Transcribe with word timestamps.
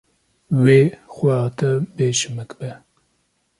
Wê 0.63 0.81
xweha 1.13 1.47
te 1.57 1.69
bê 1.95 2.07
şimik 2.19 2.51
be. 2.57 2.71